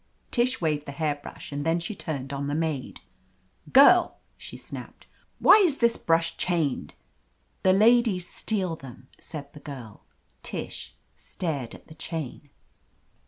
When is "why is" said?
5.37-5.77